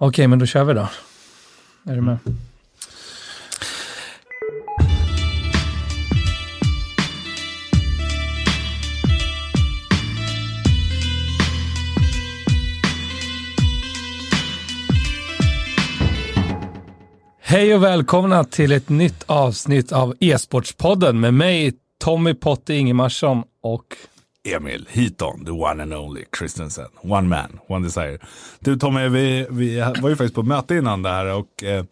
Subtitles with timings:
[0.00, 0.88] Okej, men då kör vi då.
[1.84, 2.18] Är du med?
[17.40, 21.72] Hej och välkomna till ett nytt avsnitt av E-sportspodden med mig
[22.04, 23.96] Tommy Potte Ingemarsson och
[24.54, 26.86] Emil Hiton, the one and only Christensen.
[27.02, 28.18] One man, one desire.
[28.60, 31.84] Du Tommy, vi, vi var ju faktiskt på möte innan det här och eh,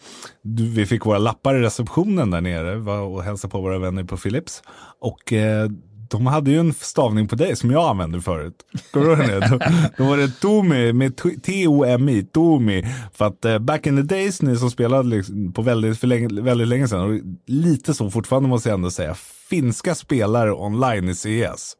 [0.43, 4.17] du, vi fick våra lappar i receptionen där nere och hälsade på våra vänner på
[4.17, 4.63] Philips.
[5.01, 5.69] Och eh,
[6.11, 8.55] de hade ju en stavning på dig som jag använde förut.
[8.91, 9.49] Kommer du ihåg det?
[9.49, 9.59] Då,
[9.97, 12.87] då var det Tomi med T-O-M-I, Tomi.
[13.13, 16.43] För att eh, back in the days, ni som spelade liksom på väldigt, för länge,
[16.43, 19.15] väldigt länge sedan, och lite så fortfarande måste jag ändå säga,
[19.49, 21.77] finska spelare online i CS.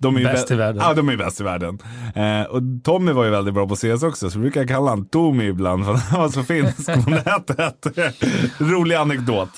[0.00, 0.82] De är bäst i världen.
[0.84, 1.78] Ja, de är bäst i världen.
[2.14, 5.06] Eh, och Tommy var ju väldigt bra på CS också, så vi brukar kalla honom
[5.06, 7.86] Tommy ibland för han var så finsk på nätet.
[8.58, 9.48] Rolig anekdot.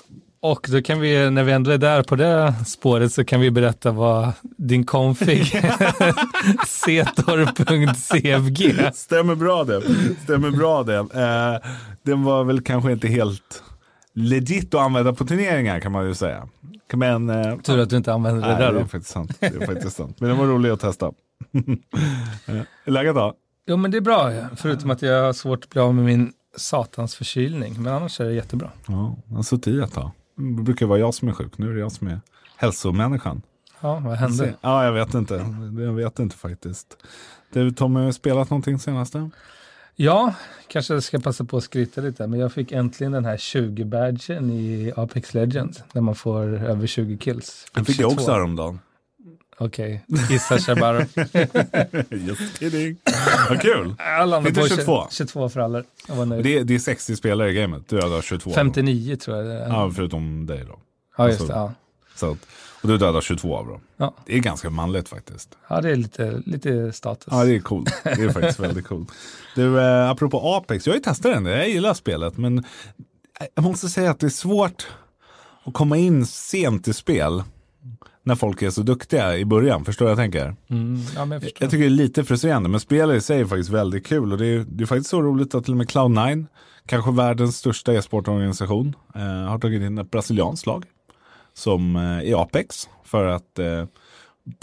[0.41, 3.51] Och då kan vi, när vi ändå är där på det spåret, så kan vi
[3.51, 5.47] berätta vad din config,
[6.67, 8.75] setor.cfg.
[8.95, 9.83] Stämmer bra det.
[10.25, 10.97] Stämmer bra det.
[10.97, 11.71] Eh,
[12.03, 13.63] den var väl kanske inte helt
[14.19, 16.49] legit att använda på turneringar kan man ju säga.
[16.93, 18.79] Men, eh, Tur att du inte använder det nej, där då.
[18.79, 19.37] Det är faktiskt sant.
[19.41, 20.21] Det är faktiskt sant.
[20.21, 21.13] Men det var roligt att testa.
[22.47, 23.35] Eh, läget då?
[23.67, 26.33] Jo men det är bra, förutom att jag har svårt att bli av med min
[26.57, 27.83] satans förkylning.
[27.83, 28.71] Men annars är det jättebra.
[28.87, 30.11] Ja, jag har suttit i ett tag.
[30.37, 31.59] Det brukar vara jag som är sjuk.
[31.59, 32.21] Nu är det jag som är
[32.57, 33.43] hälsomänniskan.
[33.81, 34.55] Ja, vad hände?
[34.61, 35.35] Ja, jag vet inte.
[35.79, 36.97] Jag vet inte faktiskt.
[37.53, 39.31] Du Tommy, har spelat någonting senaste?
[40.01, 40.35] Ja,
[40.69, 42.27] kanske jag ska passa på att skryta lite.
[42.27, 45.83] Men jag fick äntligen den här 20-badgen i Apex Legends.
[45.93, 47.67] Där man får över 20 kills.
[47.75, 48.81] Jag fick det också häromdagen.
[49.59, 50.25] Okej, okay.
[50.31, 50.99] gissa Shabaro.
[52.11, 52.97] Just kidding.
[53.49, 53.95] Vad kul.
[53.99, 55.07] Jag landade på 22.
[55.11, 55.83] 22 för alla.
[56.09, 56.43] Jag.
[56.43, 57.89] Det är, det är 60 spelare i gamet.
[57.89, 58.51] Du dödar 22.
[58.51, 59.69] 59 tror jag.
[59.69, 60.79] Ja, förutom dig då.
[61.17, 61.53] Ja, just det.
[61.53, 61.73] Ja.
[62.15, 62.47] Så att,
[62.83, 63.81] och du dödar 22 av dem.
[63.97, 64.15] Ja.
[64.27, 65.57] Det är ganska manligt faktiskt.
[65.69, 67.29] Ja, det är lite, lite status.
[67.31, 67.91] Ja, det är coolt.
[68.05, 69.13] Det är faktiskt väldigt coolt.
[69.55, 71.47] Du, eh, apropå Apex, jag har ju testat den.
[71.47, 72.65] Jag gillar spelet, men
[73.55, 74.87] jag måste säga att det är svårt
[75.65, 77.43] att komma in sent i spel
[78.23, 79.85] när folk är så duktiga i början.
[79.85, 80.57] Förstår du vad jag tänker?
[80.69, 81.65] Mm, ja, men jag, förstår.
[81.65, 84.33] jag tycker det är lite frustrerande, men spelet i sig är faktiskt väldigt kul.
[84.33, 86.47] Och det är, det är faktiskt så roligt att till och med Cloud9,
[86.87, 90.85] kanske världens största e-sportorganisation, eh, har tagit in ett brasilianskt lag
[91.59, 93.85] som eh, i Apex för att eh,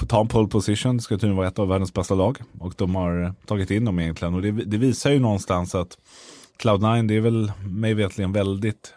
[0.07, 0.97] ta en pole position.
[0.97, 2.39] Det ska tydligen vara ett av världens bästa lag.
[2.59, 4.33] Och de har tagit in dem egentligen.
[4.33, 5.97] Och det, det visar ju någonstans att
[6.59, 8.93] Cloud9, det är väl mig vetligen väldigt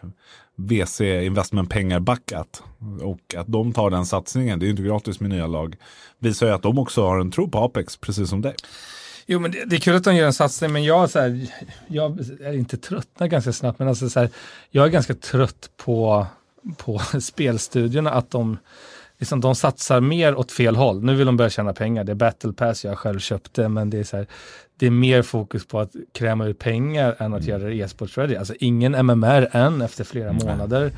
[0.55, 2.63] VC investment pengar backat.
[3.01, 5.75] Och att de tar den satsningen, det är ju inte gratis med nya lag,
[6.19, 8.55] visar ju att de också har en tro på Apex, precis som dig.
[9.25, 11.47] Jo, men det, det, är kul att de gör en satsning, men jag, så här,
[11.87, 14.29] jag är inte tröttnar ganska snabbt, men alltså så här,
[14.71, 16.27] jag är ganska trött på,
[16.77, 18.57] på spelstudierna, att de,
[19.17, 21.03] liksom, de satsar mer åt fel håll.
[21.03, 23.99] Nu vill de börja tjäna pengar, det är battle pass, jag själv köpte, men det
[23.99, 24.27] är så här,
[24.79, 27.49] det är mer fokus på att kräma ut pengar än att mm.
[27.49, 28.35] göra det e-sports ready.
[28.35, 30.47] Alltså ingen MMR än efter flera mm.
[30.47, 30.91] månader.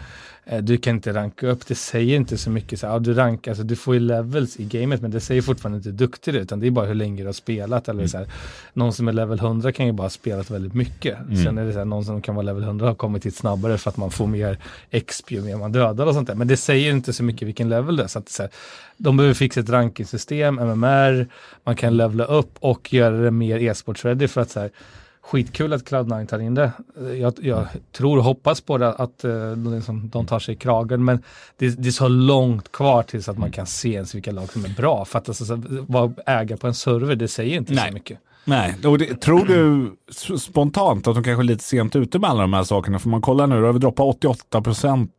[0.62, 2.79] Du kan inte ranka upp, det säger inte så mycket.
[2.79, 5.78] Så, ja, du, rankar, alltså, du får ju levels i gamet men det säger fortfarande
[5.78, 7.88] inte hur duktig du är utan det är bara hur länge du har spelat.
[7.88, 8.09] Eller, mm.
[8.09, 8.28] så här,
[8.74, 11.19] någon som är level 100 kan ju bara ha spelat väldigt mycket.
[11.19, 11.44] Mm.
[11.44, 13.78] Sen är det så här, någon som kan vara level 100 har kommit hit snabbare
[13.78, 14.57] för att man får mer
[15.06, 16.35] XP ju mer man dödar och sånt där.
[16.35, 18.08] Men det säger inte så mycket vilken level det är.
[18.08, 18.52] Så att, så här,
[18.97, 21.28] de behöver fixa ett rankingsystem, MMR,
[21.63, 24.72] man kan levla upp och göra det mer e-sports ready för att så här,
[25.21, 26.71] skitkul att Cloud9 tar in det.
[27.19, 31.05] Jag, jag tror och hoppas på det, att uh, liksom, de tar sig i kragen,
[31.05, 31.23] men
[31.57, 34.65] det, det, är så långt kvar tills att man kan se ens vilka lag som
[34.65, 35.05] är bra.
[35.05, 37.87] För att alltså, vara ägare på en server, det säger inte Nej.
[37.87, 38.19] så mycket.
[38.45, 39.91] Nej, och det, tror du
[40.37, 42.99] spontant att de kanske är lite sent ute med alla de här sakerna?
[42.99, 45.11] För man kollar nu, då har vi droppat 88 procent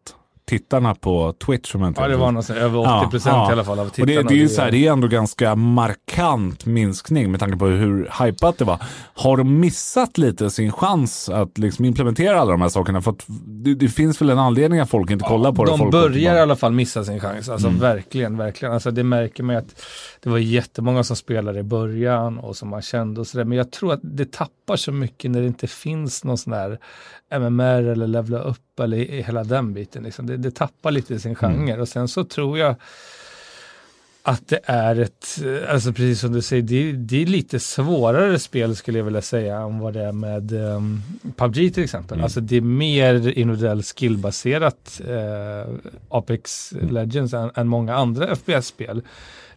[0.44, 1.72] tittarna på Twitch.
[1.72, 3.48] Som ja, det var något, över 80 procent ja, ja.
[3.48, 4.19] i alla fall av tittarna.
[4.19, 7.56] Och det, det, är ju så här, det är ändå ganska markant minskning med tanke
[7.56, 8.82] på hur hypat det var.
[9.14, 13.03] Har de missat lite sin chans att liksom implementera alla de här sakerna?
[13.03, 15.84] För att det, det finns väl en anledning att folk inte kollar på de det.
[15.84, 17.48] De börjar i alla fall missa sin chans.
[17.48, 17.80] Alltså mm.
[17.80, 18.74] verkligen, verkligen.
[18.74, 19.83] Alltså det märker man att
[20.22, 23.44] det var jättemånga som spelade i början och som man kände och sådär.
[23.44, 26.78] Men jag tror att det tappar så mycket när det inte finns någon sån här
[27.33, 30.03] MMR eller levla upp eller hela den biten.
[30.03, 30.27] Liksom.
[30.27, 31.80] Det, det tappar lite sin genre mm.
[31.80, 32.77] och sen så tror jag
[34.24, 35.39] att det är ett,
[35.69, 39.57] alltså precis som du säger, det, det är lite svårare spel skulle jag vilja säga
[39.57, 41.03] än vad det är med um,
[41.36, 42.15] PubG till exempel.
[42.15, 42.24] Mm.
[42.24, 45.74] Alltså det är mer individuell skillbaserat uh,
[46.09, 49.03] Apex Legends än, än många andra FPS-spel.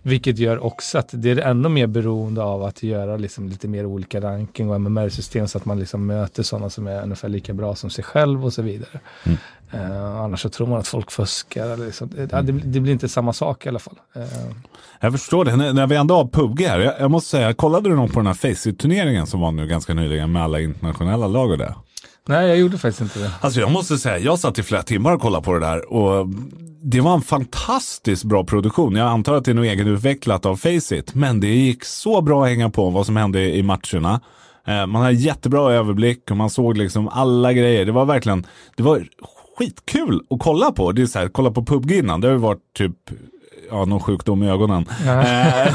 [0.01, 3.85] Vilket gör också att det är ännu mer beroende av att göra liksom lite mer
[3.85, 7.75] olika ranking och MMR-system så att man liksom möter sådana som är ungefär lika bra
[7.75, 8.99] som sig själv och så vidare.
[9.23, 9.37] Mm.
[9.75, 11.69] Uh, annars så tror man att folk fuskar.
[11.69, 12.09] Eller liksom.
[12.15, 13.99] det, det, det, blir inte samma sak i alla fall.
[14.17, 14.23] Uh.
[14.99, 15.55] Jag förstår det.
[15.55, 18.19] När, när vi ändå har PubG här, jag, jag måste säga, kollade du någon på
[18.19, 21.75] den här Faceit-turneringen som var nu ganska nyligen med alla internationella lag och det?
[22.27, 23.31] Nej, jag gjorde faktiskt inte det.
[23.41, 26.27] Alltså jag måste säga, jag satt i flera timmar och kollade på det där och
[26.87, 28.95] det var en fantastiskt bra produktion.
[28.95, 32.49] Jag antar att det är något egenutvecklat av Faceit, men det gick så bra att
[32.49, 34.21] hänga på vad som hände i matcherna.
[34.67, 37.85] Eh, man hade jättebra överblick och man såg liksom alla grejer.
[37.85, 38.45] Det var verkligen,
[38.75, 39.07] det var
[39.57, 40.91] skitkul att kolla på.
[40.91, 42.95] Det är så här, kolla på PubG innan, det har ju varit typ
[43.69, 44.85] ja, någon sjukdom i ögonen.
[45.05, 45.67] Eh,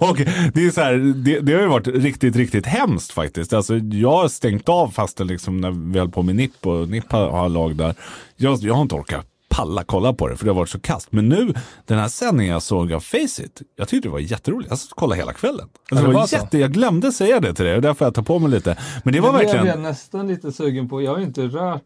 [0.10, 0.16] och
[0.54, 0.94] det, är så här,
[1.24, 3.52] det, det, har ju varit riktigt, riktigt hemskt faktiskt.
[3.52, 7.12] Alltså, jag har stängt av fastän liksom när vi höll på med NIP och NIP
[7.12, 7.94] har, har lag där.
[8.36, 9.26] Jag, jag har inte orkat
[9.58, 11.12] palla kolla på det för det har varit så kast.
[11.12, 11.54] Men nu,
[11.86, 14.70] den här sändningen jag såg av Faceit, jag tyckte det var jätteroligt.
[14.70, 15.68] Jag kolla hela kvällen.
[15.90, 18.22] Alltså, det, var, var jätte, jag glömde säga det till dig och därför jag tar
[18.22, 18.76] på mig lite.
[19.04, 19.66] Men det var det verkligen...
[19.66, 21.02] Jag blev nästan lite sugen på.
[21.02, 21.82] Jag har ju inte rört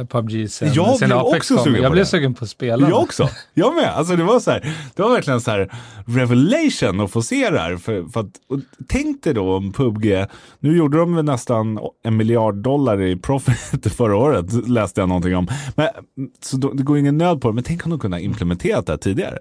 [0.00, 2.10] eh, PubG sen, jag sen blev också sugen Jag på blev det.
[2.10, 2.88] sugen på att spela.
[2.88, 3.28] Jag också.
[3.54, 3.88] Jag med.
[3.88, 5.72] Alltså det var så här, det var verkligen så här
[6.06, 7.76] revelation att få se det här.
[7.76, 8.32] För, för att,
[8.88, 10.26] tänk dig då om PubG,
[10.60, 15.48] nu gjorde de nästan en miljard dollar i profit förra året, läste jag någonting om.
[15.76, 15.88] Men,
[16.40, 18.86] så då, det går ingen nöd på det, men tänk om de kunde ha implementerat
[18.86, 19.38] det här tidigare.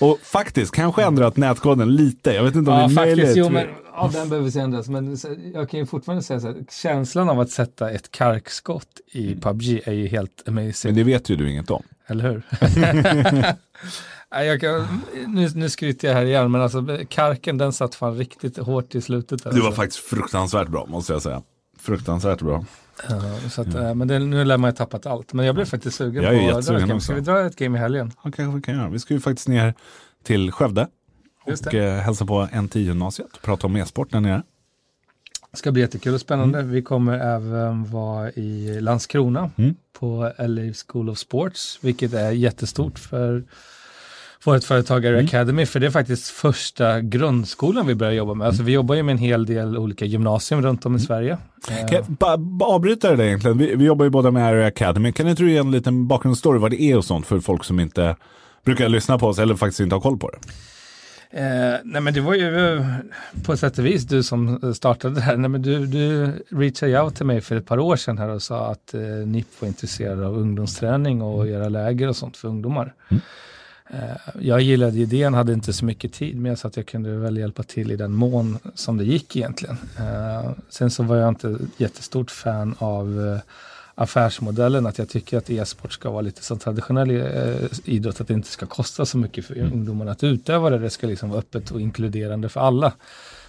[0.00, 2.32] Och faktiskt kanske ändrat nätkoden lite.
[2.32, 3.36] Jag vet inte om ja, det är faktiskt, möjligt.
[3.36, 4.88] Jo, men, ja, den behöver ändras.
[4.88, 5.16] Men
[5.54, 9.40] jag kan ju fortfarande säga så här, känslan av att sätta ett karkskott i mm.
[9.40, 10.88] PubG är ju helt amazing.
[10.88, 11.82] Men det vet ju du inget om.
[12.06, 12.42] Eller hur?
[14.44, 18.58] jag kan, nu, nu skryter jag här igen, men alltså karken den satt fan riktigt
[18.58, 19.32] hårt i slutet.
[19.32, 19.50] Alltså.
[19.50, 21.42] Du var faktiskt fruktansvärt bra, måste jag säga.
[21.82, 22.64] Fruktansvärt bra.
[23.10, 25.32] Uh, så att, uh, men det, nu lär man ju tappat allt.
[25.32, 27.78] Men jag blev faktiskt sugen jag på att dra ett Ska vi dra ett game
[27.78, 28.12] i helgen?
[28.24, 28.88] Ja, kanske vi kan göra.
[28.88, 29.74] Vi ska ju faktiskt ner
[30.22, 30.88] till Skövde
[31.44, 34.42] och uh, hälsa på NT-gymnasiet och prata om e-sport där nere.
[35.50, 36.58] Det ska bli jättekul och spännande.
[36.58, 36.70] Mm.
[36.70, 39.74] Vi kommer även vara i Landskrona mm.
[39.92, 43.44] på LA School of Sports, vilket är jättestort för
[44.44, 45.26] vårt företag Air mm.
[45.26, 48.46] Academy, för det är faktiskt första grundskolan vi börjar jobba med.
[48.46, 51.06] Alltså vi jobbar ju med en hel del olika gymnasium runt om i mm.
[51.06, 51.38] Sverige.
[51.66, 52.04] Kan jag
[52.40, 53.58] bara avbryta det där egentligen?
[53.58, 55.12] Vi, vi, jobbar ju båda med Air Academy.
[55.12, 57.80] Kan inte du ge en liten bakgrundsstory vad det är och sånt för folk som
[57.80, 58.16] inte
[58.64, 60.38] brukar lyssna på oss eller faktiskt inte har koll på det?
[61.34, 62.86] Eh, nej men det var ju eh,
[63.44, 65.36] på sätt och vis du som startade det här.
[65.36, 68.42] Nej, men du, du reachade out till mig för ett par år sedan här och
[68.42, 71.54] sa att eh, NIP var intresserad av ungdomsträning och mm.
[71.54, 72.94] göra läger och sånt för ungdomar.
[73.08, 73.20] Mm.
[73.90, 77.36] Eh, jag gillade idén, hade inte så mycket tid med så att jag kunde väl
[77.36, 79.76] hjälpa till i den mån som det gick egentligen.
[79.98, 83.40] Eh, sen så var jag inte jättestort fan av eh,
[83.94, 87.10] affärsmodellen, att jag tycker att e-sport ska vara lite som traditionell
[87.84, 89.72] idrott, att det inte ska kosta så mycket för mm.
[89.72, 92.92] ungdomarna att utöva det, det ska liksom vara öppet och inkluderande för alla.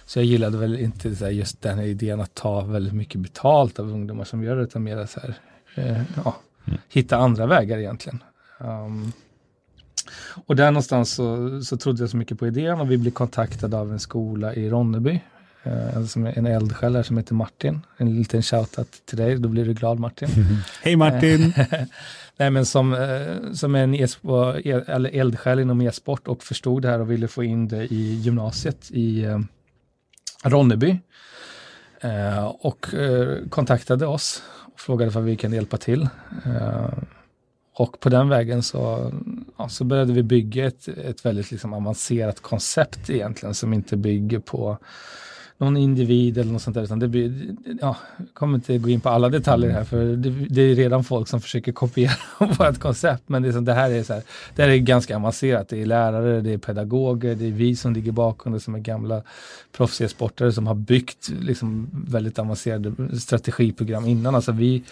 [0.06, 3.90] Så jag gillade väl inte just den här idén att ta väldigt mycket betalt av
[3.90, 5.34] ungdomar som gör det, utan mer så här,
[6.24, 6.78] ja, mm.
[6.88, 8.22] hitta andra vägar egentligen.
[8.58, 9.12] Um,
[10.46, 13.76] och där någonstans så, så trodde jag så mycket på idén och vi blev kontaktade
[13.78, 15.20] av en skola i Ronneby.
[15.64, 17.80] Eh, som en eldsjäl som heter Martin.
[17.96, 20.28] En liten shoutout till dig, då blir du glad Martin.
[20.82, 21.52] Hej Martin!
[22.36, 24.06] Nej, men som, eh, som en e
[24.86, 28.90] eller eldsjäl inom e-sport och förstod det här och ville få in det i gymnasiet
[28.90, 29.38] i eh,
[30.44, 30.98] Ronneby.
[32.00, 34.42] Eh, och eh, kontaktade oss
[34.74, 36.08] och frågade vad vi kan hjälpa till.
[37.76, 39.12] Och på den vägen så,
[39.56, 44.38] ja, så började vi bygga ett, ett väldigt liksom avancerat koncept egentligen som inte bygger
[44.38, 44.78] på
[45.58, 46.82] någon individ eller något sånt där.
[46.82, 50.30] Utan det blir, ja, jag kommer inte gå in på alla detaljer här för det,
[50.30, 52.12] det är redan folk som försöker kopiera
[52.58, 53.22] vårt koncept.
[53.26, 54.22] Men det, är så, det här är så här,
[54.56, 55.68] det här är ganska avancerat.
[55.68, 58.78] Det är lärare, det är pedagoger, det är vi som ligger bakom det som är
[58.78, 59.22] gamla
[59.76, 64.34] proffsiga sportare som har byggt liksom väldigt avancerade strategiprogram innan.
[64.34, 64.82] Alltså vi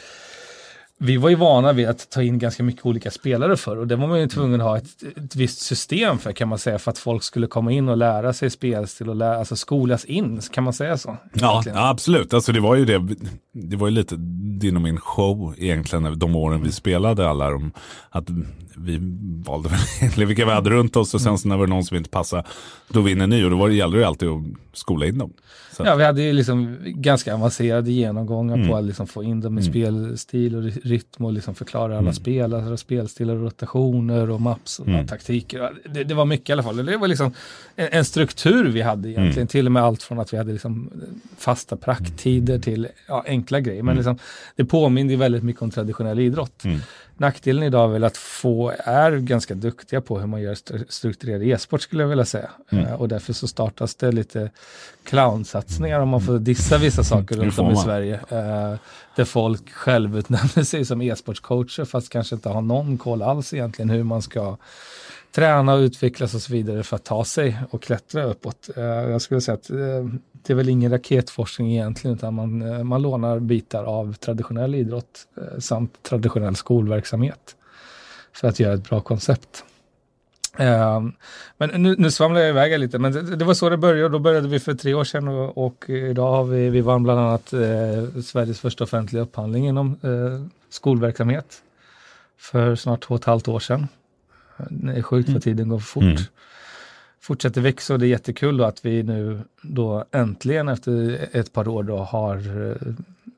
[1.05, 3.97] vi var ju vana vid att ta in ganska mycket olika spelare för och det
[3.97, 6.91] var man ju tvungen att ha ett, ett visst system för kan man säga för
[6.91, 10.65] att folk skulle komma in och lära sig spelstil och lära, alltså skolas in, kan
[10.65, 11.17] man säga så?
[11.33, 13.17] Ja, ja, absolut, alltså det var ju det.
[13.53, 14.17] det var ju lite
[14.61, 17.51] din och min show egentligen de åren vi spelade alla.
[17.51, 17.73] De,
[18.11, 18.25] att
[18.77, 18.99] vi
[19.47, 19.71] valde
[20.17, 22.45] vilka vi hade runt oss och sen så när det var någon som inte passade,
[22.89, 25.33] då vinner ni och då var det, gällde det alltid att skola in dem.
[25.73, 25.83] Så.
[25.87, 28.69] Ja, vi hade ju liksom ganska avancerade genomgångar mm.
[28.69, 29.73] på att liksom få in dem i mm.
[29.73, 32.13] spelstil och rytm och liksom förklara alla mm.
[32.13, 35.07] spelare, spelstilar och rotationer och maps och mm.
[35.07, 35.73] taktiker.
[35.95, 36.87] Det, det, var mycket i alla fall.
[36.87, 37.33] Det var liksom
[37.77, 39.47] en, en struktur vi hade egentligen, mm.
[39.47, 40.91] till och med allt från att vi hade liksom
[41.39, 43.83] fasta prakttider till ja, enkla grejer.
[43.83, 43.97] Men mm.
[43.97, 44.19] liksom,
[44.57, 46.65] det påminner väldigt mycket om traditionell idrott.
[47.23, 50.57] Nackdelen idag är väl att få är ganska duktiga på hur man gör
[50.89, 52.51] strukturerad e-sport skulle jag vilja säga.
[52.71, 52.87] Mm.
[52.87, 54.51] Uh, och därför så startas det lite
[55.05, 58.15] clownsatsningar om man får dissa vissa saker runt om i Sverige.
[58.15, 58.79] Uh,
[59.17, 64.03] där folk självutnämner sig som e-sportscoacher fast kanske inte har någon koll alls egentligen hur
[64.03, 64.57] man ska
[65.33, 68.71] träna och utvecklas och så vidare för att ta sig och klättra uppåt.
[68.77, 69.77] Eh, jag skulle säga att eh,
[70.33, 75.27] det är väl ingen raketforskning egentligen utan man, eh, man lånar bitar av traditionell idrott
[75.59, 77.57] samt traditionell skolverksamhet
[78.33, 79.65] för att göra ett bra koncept.
[81.57, 84.09] Men nu, nu svamlar jag iväg lite, men det, det, var så det började.
[84.09, 87.21] Då började vi för tre år sedan och, och idag har vi, vi vann bland
[87.21, 91.63] annat eh, Sveriges första offentliga upphandling inom eh, skolverksamhet
[92.39, 93.89] för snart två och ett halvt år sedan.
[94.71, 95.41] Det är sjukt vad mm.
[95.41, 96.03] tiden går fort.
[96.03, 96.19] Mm
[97.23, 101.83] fortsätter växa och det är jättekul att vi nu då äntligen efter ett par år
[101.83, 102.95] då har eh,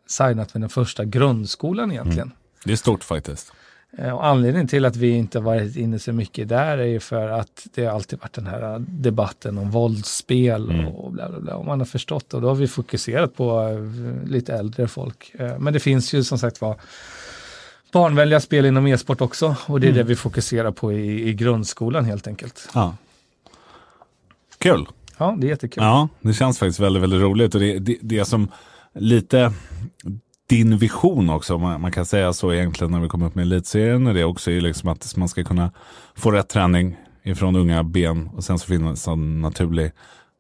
[0.07, 2.29] signat med den första grundskolan egentligen.
[2.29, 2.37] Mm.
[2.65, 3.53] Det är stort faktiskt.
[3.99, 7.29] Eh, och anledningen till att vi inte varit inne så mycket där är ju för
[7.29, 10.87] att det har alltid varit den här debatten om våldsspel mm.
[10.87, 11.55] och bla bla bla.
[11.55, 15.35] Och man har förstått och då har vi fokuserat på eh, lite äldre folk.
[15.59, 16.77] Men det finns ju som sagt var
[17.95, 19.99] barnvänliga spel inom e-sport också och det är mm.
[19.99, 22.69] det vi fokuserar på i, i grundskolan helt enkelt.
[22.75, 22.97] Ja.
[24.59, 24.87] Kul!
[25.19, 25.85] Ja, det är jättekul.
[25.85, 27.55] Ja, det känns faktiskt väldigt, väldigt roligt.
[27.55, 28.49] Och det, det, det som
[28.95, 29.53] lite
[30.47, 34.07] din vision också, man, man, kan säga så egentligen när vi kommer upp med elitserien,
[34.07, 35.71] och det också är liksom att man ska kunna
[36.15, 39.93] få rätt träning ifrån unga ben och sen så finns en naturlig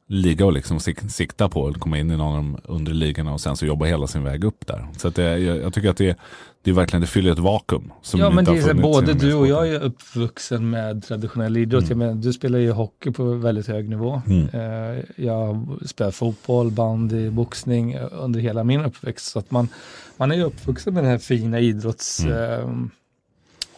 [0.06, 3.40] liga och liksom sikta på att komma in i någon av de undre ligorna och
[3.40, 4.88] sen så jobba hela sin väg upp där.
[4.96, 6.18] Så att det, jag, jag tycker att det,
[6.62, 7.92] det är verkligen, det fyller ett vakuum.
[8.02, 11.84] Som ja, men det är både du och jag är uppvuxen med traditionell idrott.
[11.84, 11.98] Mm.
[11.98, 14.22] Menar, du spelar ju hockey på väldigt hög nivå.
[14.26, 14.48] Mm.
[14.54, 19.26] Uh, jag spelar fotboll, bandy, boxning under hela min uppväxt.
[19.26, 19.68] Så att man,
[20.16, 22.24] man är ju uppvuxen med den här fina idrotts...
[22.24, 22.90] Mm.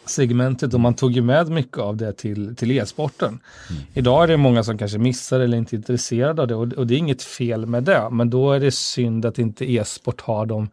[0.06, 3.28] Segmentet och man tog ju med mycket av det till, till e-sporten.
[3.70, 3.82] Mm.
[3.94, 6.86] Idag är det många som kanske missar eller inte är intresserade av det och, och,
[6.86, 8.08] det är inget fel med det.
[8.10, 10.68] Men då är det synd att inte e-sport har de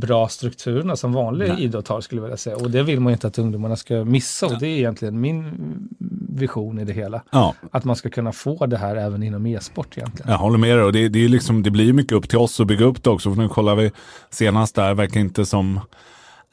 [0.00, 1.64] bra strukturerna som vanlig Nej.
[1.64, 2.56] idrott har skulle jag vilja säga.
[2.56, 5.52] Och det vill man inte att ungdomarna ska missa och det är egentligen min
[6.28, 7.22] vision i det hela.
[7.30, 7.54] Ja.
[7.70, 10.30] Att man ska kunna få det här även inom e-sport egentligen.
[10.30, 12.60] Jag håller med dig och det, det, är liksom, det blir mycket upp till oss
[12.60, 13.34] att bygga upp det också.
[13.34, 13.92] För nu kollar vi
[14.30, 15.80] senast där, verkar inte som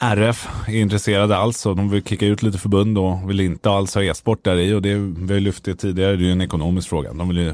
[0.02, 3.96] RF är intresserade alls och de vill kicka ut lite förbund och vill inte alls
[3.96, 6.42] ha e-sport där i och det vi har lyft det tidigare, det är ju en
[6.42, 7.14] ekonomisk fråga.
[7.14, 7.54] De vill ju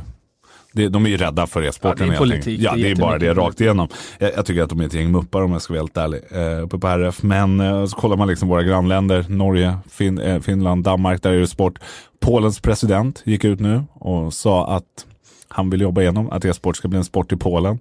[0.73, 2.07] de är ju rädda för e-sporten.
[2.07, 2.59] Ja, det är politik.
[2.59, 3.87] Ja, det är, bara det rakt igenom.
[4.19, 6.21] Jag, jag, tycker att de är ett gäng muppar om jag ska vara helt ärlig.
[6.31, 7.23] Eh, uppe på RF.
[7.23, 11.39] Men eh, så kollar man liksom våra grannländer, Norge, fin, eh, Finland, Danmark, där är
[11.39, 11.79] det sport.
[12.19, 15.05] Polens president gick ut nu och sa att
[15.53, 17.79] han vill jobba igenom, att e-sport ska bli en sport i Polen.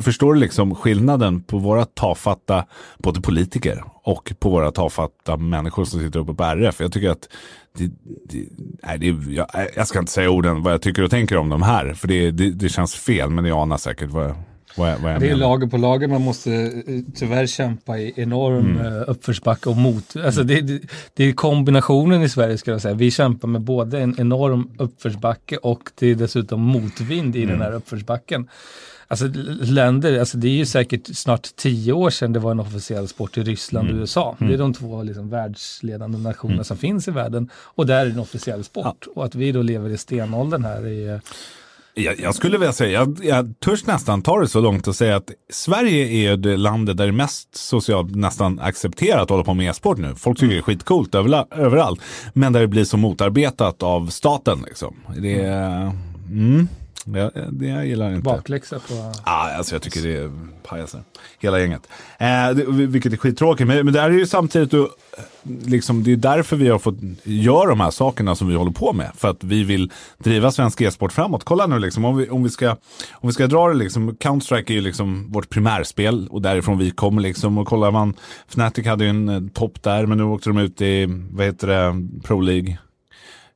[0.00, 2.64] Förstår du liksom skillnaden på våra tafatta,
[2.98, 6.80] både politiker och på våra tafatta människor som sitter uppe på RF?
[6.80, 7.28] Jag tycker att
[7.78, 7.90] det,
[8.28, 8.48] det,
[8.82, 9.46] nej, det, jag,
[9.76, 12.30] jag, ska inte säga orden vad jag tycker och tänker om de här, för det,
[12.30, 14.36] det, det känns fel, men jag anar säkert vad, jag
[14.78, 15.48] vad jag, vad jag det är menar.
[15.48, 18.86] lager på lager, man måste eh, tyvärr kämpa i enorm mm.
[18.86, 20.16] Eh, uppförsbacke och mot.
[20.16, 20.80] Alltså det, det,
[21.14, 22.94] det, är kombinationen i Sverige ska jag säga.
[22.94, 27.52] Vi kämpar med både en enorm uppförsbacke och det är dessutom motvind i mm.
[27.52, 28.48] den här uppförsbacken.
[29.10, 29.26] Alltså
[29.60, 33.38] länder, alltså det är ju säkert snart tio år sedan det var en officiell sport
[33.38, 34.00] i Ryssland och mm.
[34.00, 34.36] USA.
[34.38, 34.58] Det är mm.
[34.58, 36.64] de två liksom världsledande nationerna mm.
[36.64, 38.96] som finns i världen och där är det en officiell sport.
[39.06, 39.12] Ja.
[39.14, 41.20] Och att vi då lever i stenåldern här är
[41.98, 45.16] jag, jag, skulle vilja säga, jag, jag törs nästan ta det så långt och säga
[45.16, 49.54] att Sverige är det landet där det är mest socialt nästan accepterat att hålla på
[49.54, 50.14] med e-sport nu.
[50.14, 52.00] Folk tycker det är skitcoolt överallt.
[52.32, 54.64] Men där det blir så motarbetat av staten.
[54.66, 54.94] Liksom.
[55.16, 55.40] Det
[56.30, 56.68] mm.
[57.12, 58.22] Det, det jag gillar inte.
[58.22, 59.12] Bakläxa på...
[59.24, 60.30] Ah, alltså jag tycker det är
[60.62, 61.02] pajaser.
[61.38, 61.88] Hela gänget.
[62.18, 63.68] Eh, det, vilket är skittråkigt.
[63.68, 64.90] Men, men det är ju samtidigt, då,
[65.42, 68.92] liksom, det är därför vi har fått göra de här sakerna som vi håller på
[68.92, 69.10] med.
[69.16, 71.44] För att vi vill driva svensk e-sport framåt.
[71.44, 72.70] Kolla nu liksom, om vi, om vi, ska,
[73.12, 74.16] om vi ska dra det liksom.
[74.16, 77.58] Counter-Strike är ju liksom vårt primärspel och därifrån vi kommer liksom.
[77.58, 78.14] Och kollar man,
[78.48, 81.66] Fnatic hade ju en eh, topp där, men nu åkte de ut i, vad heter
[81.66, 82.78] det, Pro League.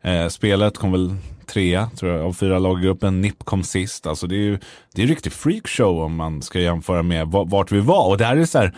[0.03, 1.17] Eh, spelet kom väl
[1.53, 3.21] trea tror jag, av fyra lag i gruppen.
[3.21, 4.07] NIP kom sist.
[4.07, 4.59] Alltså det är ju
[4.95, 8.09] det är en riktig freakshow om man ska jämföra med vart vi var.
[8.09, 8.75] Och det här är så här,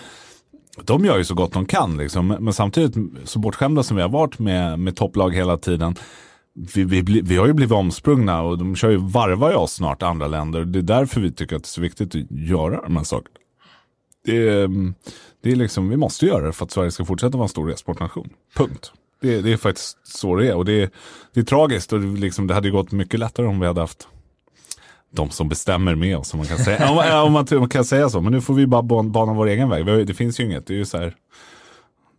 [0.85, 2.29] de gör ju så gott de kan liksom.
[2.29, 5.95] Men samtidigt, så bortskämda som vi har varit med, med topplag hela tiden,
[6.75, 10.03] vi, vi, vi, har ju blivit omsprungna och de kör ju, varvar ju oss snart,
[10.03, 10.65] andra länder.
[10.65, 13.37] Det är därför vi tycker att det är så viktigt att göra de här sakerna.
[14.25, 14.69] Det
[15.45, 17.73] det är liksom, vi måste göra det för att Sverige ska fortsätta vara en stor
[17.73, 18.31] e-sportnation.
[18.55, 18.93] Punkt.
[19.25, 20.93] Det, det, är faktiskt så det är och det
[21.33, 24.09] det är tragiskt och det, liksom, det hade gått mycket lättare om vi hade haft
[25.11, 27.85] de som bestämmer med oss, om man kan säga, om, om, man, om man, kan
[27.85, 28.21] säga så.
[28.21, 30.07] Men nu får vi bara bana vår egen väg.
[30.07, 31.15] Det finns ju inget, det är ju så här,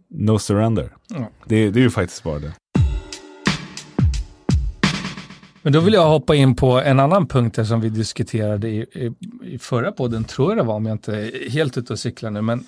[0.10, 0.90] no surrender.
[1.16, 1.24] Mm.
[1.46, 2.54] Det, det är ju faktiskt bara det.
[5.62, 9.12] Men då vill jag hoppa in på en annan punkt som vi diskuterade i, i,
[9.44, 12.32] i, förra podden, tror jag det var, om jag inte är helt ute och cyklar
[12.32, 12.42] nu.
[12.42, 12.64] Men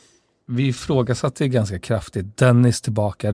[0.48, 2.38] vi ifrågasatte ganska kraftigt.
[2.38, 3.34] Dennis tillbaka.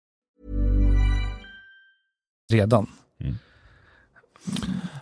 [2.51, 2.87] Redan.
[3.21, 3.35] Mm.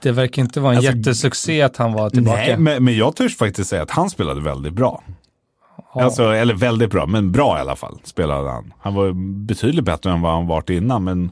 [0.01, 2.37] Det verkar inte vara en alltså, jättesuccé att han var tillbaka.
[2.37, 5.03] Nej, men, men jag törs faktiskt säga att han spelade väldigt bra.
[5.93, 6.03] Ja.
[6.03, 8.73] Alltså, eller väldigt bra, men bra i alla fall spelade han.
[8.79, 9.11] Han var
[9.45, 11.31] betydligt bättre än vad han varit innan, men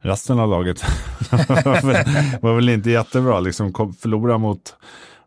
[0.00, 0.82] resten av laget
[2.40, 3.40] var väl inte jättebra.
[3.40, 4.76] Liksom kom, förlora mot,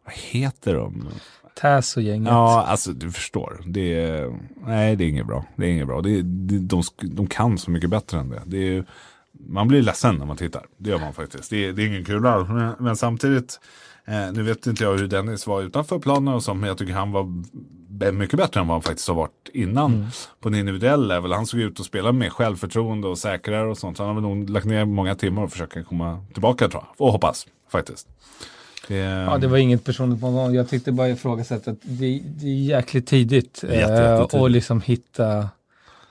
[0.06, 1.08] vad heter de?
[1.62, 2.32] Täs och gänget.
[2.32, 3.62] Ja, alltså du förstår.
[3.66, 5.46] Det är, nej, det är inget bra.
[5.56, 6.02] Det är inget bra.
[6.02, 8.42] Det är, det, de, de kan så mycket bättre än det.
[8.46, 8.86] det är,
[9.40, 10.66] man blir ledsen när man tittar.
[10.78, 11.50] Det gör man faktiskt.
[11.50, 12.50] Det är, det är ingen kul alls.
[12.50, 13.60] Men, men samtidigt,
[14.06, 16.94] eh, nu vet inte jag hur Dennis var utanför planen och sånt, men jag tycker
[16.94, 17.32] han var
[18.12, 20.08] mycket bättre än vad han faktiskt har varit innan mm.
[20.40, 21.32] på en individuell level.
[21.32, 23.98] Han såg ut att spela med självförtroende och säkrare och sånt.
[23.98, 27.06] Så han har nog lagt ner många timmar och försöka komma tillbaka tror jag.
[27.08, 28.08] Och hoppas faktiskt.
[28.88, 28.96] Det...
[28.96, 30.54] Ja, det var inget personligt på någon.
[30.54, 33.64] Jag tyckte bara ifrågasätta att det, det är jäkligt tidigt.
[33.64, 35.50] Jätte, eh, och liksom hitta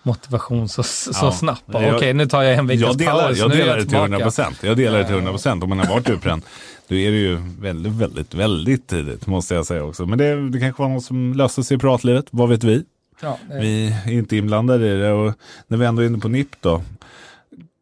[0.07, 1.33] motivation så, så ja.
[1.33, 1.63] snabbt.
[1.67, 3.39] Okej, okay, nu tar jag en veckas jag delar, paus.
[3.39, 4.59] Jag delar det till 100 procent.
[4.63, 5.63] Jag delar det till 100 procent.
[5.63, 6.43] Om man har varit utbränd,
[6.89, 10.07] då är det ju väldigt, väldigt, väldigt tidigt måste jag säga också.
[10.07, 12.85] Men det, det kanske var något som löste sig i privatlivet, vad vet vi?
[13.21, 15.35] Ja, vi är inte inblandade i det och
[15.67, 16.83] när vi ändå är inne på NIP då.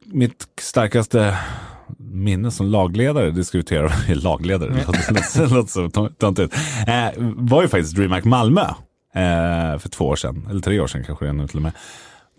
[0.05, 1.39] Mitt starkaste
[1.99, 4.85] minne som lagledare, diskuterar lagledare, mm.
[5.35, 6.55] det låter så töntigt,
[6.87, 8.65] eh, var ju faktiskt DreamHack Malmö
[9.15, 11.63] eh, för två år sedan, eller tre år sedan kanske det är nu till och
[11.63, 11.73] med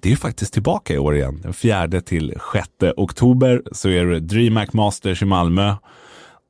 [0.06, 1.40] det är faktiskt tillbaka i år igen.
[1.44, 5.76] Den fjärde till sjätte oktober så är det DreamHack Masters i Malmö.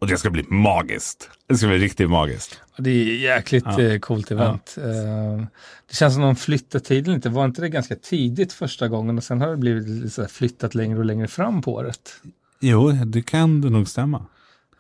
[0.02, 1.30] Och det ska bli magiskt.
[1.48, 2.62] Det ska bli riktigt magiskt.
[2.78, 3.82] Det är jäkligt ja.
[3.82, 4.78] Eh, coolt event.
[4.78, 4.84] Ja.
[4.84, 5.46] Eh,
[5.90, 7.30] det känns som de flyttar tiden lite.
[7.30, 11.06] Var inte det ganska tidigt första gången och sen har det blivit flyttat längre och
[11.06, 12.22] längre fram på året?
[12.60, 14.26] Jo, det kan det nog stämma.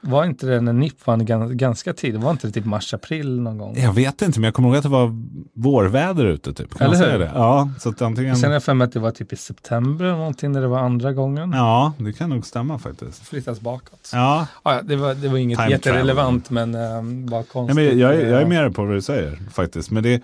[0.08, 1.26] Var inte det när NIP vann
[1.58, 2.22] ganska tidigt?
[2.22, 3.78] Var inte det typ mars-april någon gång?
[3.78, 5.12] Jag vet inte, men jag kommer ihåg att det var
[5.54, 6.54] vårväder ute.
[6.54, 6.78] Typ.
[6.78, 7.20] Kan Eller hur?
[7.20, 7.32] Det?
[7.36, 8.36] Ja, så att antingen...
[8.36, 10.80] Sen har jag för mig att det var typ i september någonting när det var
[10.80, 11.52] andra gången.
[11.52, 13.28] Ja, det kan nog stämma faktiskt.
[13.28, 14.10] Flyttas bakåt.
[14.14, 14.48] Ja.
[14.64, 16.68] ja det, var, det var inget Time jätterelevant, travel.
[16.68, 17.78] men um, bara konstigt.
[17.78, 19.92] Ja, men jag, jag är med på vad du säger faktiskt.
[19.92, 20.22] Men det,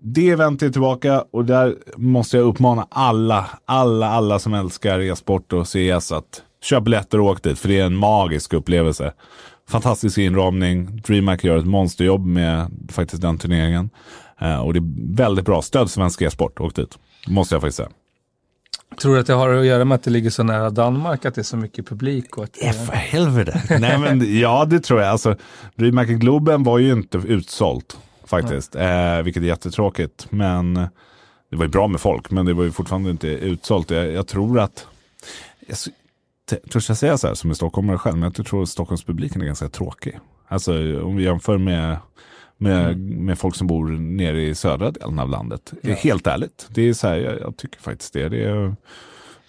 [0.00, 5.52] det eventet är tillbaka och där måste jag uppmana alla, alla, alla som älskar e-sport
[5.52, 9.12] och CS att Köp biljetter och åk dit, för det är en magisk upplevelse.
[9.68, 10.96] Fantastisk inramning.
[10.96, 13.90] DreamHack gör ett monsterjobb med faktiskt den turneringen.
[14.42, 15.62] Uh, och det är väldigt bra.
[15.62, 16.60] Stöd svensk e-sport.
[16.60, 16.98] Åk dit.
[17.26, 17.88] Måste jag faktiskt säga.
[19.00, 21.34] Tror du att det har att göra med att det ligger så nära Danmark, att
[21.34, 22.36] det är så mycket publik?
[22.38, 23.62] Och att, ja, för helvete.
[23.80, 25.08] Nej, men, ja, det tror jag.
[25.08, 25.36] Alltså,
[25.74, 30.26] DreamHack Globen var ju inte utsålt faktiskt, eh, vilket är jättetråkigt.
[30.30, 30.74] Men
[31.50, 33.90] det var ju bra med folk, men det var ju fortfarande inte utsålt.
[33.90, 34.86] Jag, jag tror att
[36.56, 39.46] törs jag säga så här som är stockholmare själv, men jag tror att Stockholmspubliken är
[39.46, 40.18] ganska tråkig.
[40.48, 41.96] Alltså om vi jämför med,
[42.58, 43.24] med, mm.
[43.26, 45.72] med folk som bor nere i södra delen av landet.
[45.82, 45.94] Ja.
[45.94, 48.28] Helt ärligt, det är så här, jag, jag tycker faktiskt det.
[48.28, 48.76] det är,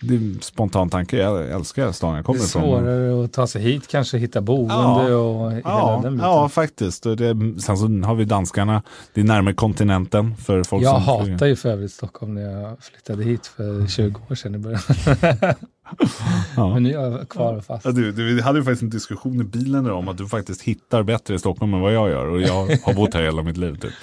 [0.08, 1.18] det är spontan tanke.
[1.18, 2.62] Jag älskar stan jag kommer ifrån.
[2.62, 3.26] Det är svårare ifrån.
[3.26, 6.30] att ta sig hit, kanske hitta boende ja, och hela ja, den biten.
[6.30, 7.04] Ja, faktiskt.
[7.04, 8.84] Det, sen så har vi danskarna.
[9.14, 11.14] Det är närmare kontinenten för folk jag som...
[11.14, 14.58] Jag hatar ju för övrigt Stockholm när jag flyttade hit för 20 år sedan i
[14.58, 14.82] början.
[16.56, 16.74] ja.
[16.74, 17.86] Men nu är jag kvar fast.
[17.86, 20.62] Ja, du, du, vi hade ju faktiskt en diskussion i bilen om att du faktiskt
[20.62, 22.26] hittar bättre i Stockholm än vad jag gör.
[22.26, 23.94] Och jag har bott här hela mitt liv typ.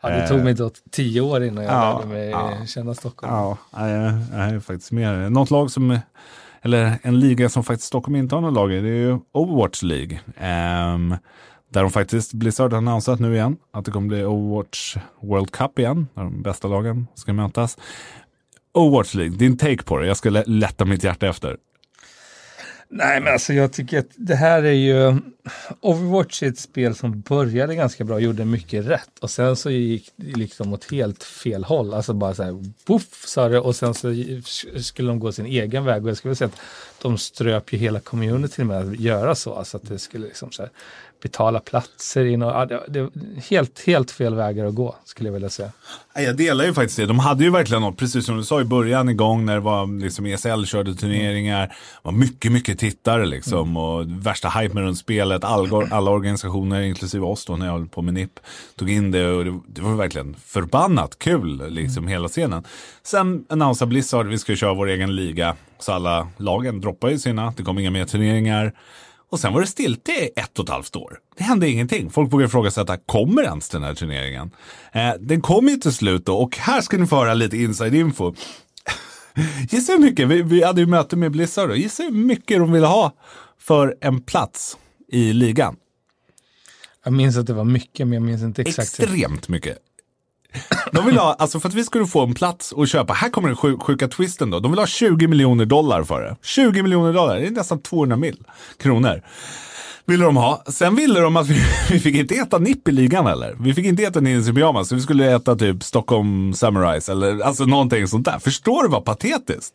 [0.00, 3.32] Ja, det tog mig då tio år innan jag ja, lärde mig ja, känna Stockholm.
[3.32, 3.88] Ja, jag,
[4.32, 5.32] är faktiskt med.
[5.32, 5.98] Något lag som
[6.62, 9.82] eller en liga som faktiskt Stockholm inte har någon lag i, det är ju Overwatch
[9.82, 10.20] League.
[10.94, 11.16] Um,
[11.70, 15.78] där de faktiskt, Blizzard har annonsat nu igen att det kommer bli Overwatch World Cup
[15.78, 17.78] igen, där de bästa lagen ska mötas.
[18.72, 21.56] Overwatch League, din take på det, jag ska lätta mitt hjärta efter.
[22.90, 25.18] Nej, men alltså jag tycker att det här är ju...
[25.80, 30.12] Overwatch är ett spel som började ganska bra, gjorde mycket rätt och sen så gick
[30.16, 31.94] det liksom åt helt fel håll.
[31.94, 34.14] Alltså bara så här, poff sa det och sen så
[34.76, 36.60] skulle de gå sin egen väg och jag skulle säga att
[37.02, 39.54] de ströp ju hela communityn med att göra så.
[39.54, 40.70] Alltså att det skulle liksom så här,
[41.22, 43.10] betala platser in och ja, det, det,
[43.50, 45.72] helt, helt fel vägar att gå skulle jag vilja säga.
[46.14, 47.06] Jag delar ju faktiskt det.
[47.06, 50.00] De hade ju verkligen något, precis som du sa i början igång när det var
[50.00, 51.66] liksom ESL körde turneringar.
[51.66, 53.76] Det var mycket, mycket tittare liksom mm.
[53.76, 55.44] och värsta hype runt spelet.
[55.44, 58.40] Alla, alla organisationer, inklusive oss då när jag höll på med NIP,
[58.76, 62.12] tog in det och det, det var verkligen förbannat kul liksom mm.
[62.12, 62.64] hela scenen.
[63.02, 65.56] Sen annonsade Blizzard, vi ska köra vår egen liga.
[65.78, 68.72] Så alla lagen droppade ju sina, det kom inga mer turneringar.
[69.30, 71.18] Och sen var det stilt i ett och ett halvt år.
[71.36, 72.10] Det hände ingenting.
[72.10, 74.50] Folk började ifrågasätta, kommer ens den här turneringen?
[74.92, 77.94] Eh, den kom ju till slut då och här ska ni få höra lite inside
[77.94, 78.34] info.
[79.70, 82.72] Gissa hur mycket, vi, vi hade ju möte med Blizzard då, gissa hur mycket de
[82.72, 83.12] ville ha
[83.58, 85.76] för en plats i ligan.
[87.04, 89.00] Jag minns att det var mycket, men jag minns inte exakt.
[89.00, 89.78] Extremt mycket.
[90.92, 93.48] De vill ha, alltså för att vi skulle få en plats och köpa, här kommer
[93.48, 94.60] den sjuk, sjuka twisten då.
[94.60, 96.36] De vill ha 20 miljoner dollar för det.
[96.42, 98.36] 20 miljoner dollar, det är nästan 200 mil
[98.78, 99.22] kronor.
[100.08, 100.62] Ville de ha.
[100.66, 101.54] Sen ville de att vi,
[101.90, 103.56] vi fick inte äta nipp i ligan heller.
[103.60, 107.40] Vi fick inte äta Ninjas i pyjamas, så vi skulle äta typ Stockholm Samurais eller
[107.40, 108.38] alltså någonting sånt där.
[108.38, 109.74] Förstår du vad patetiskt?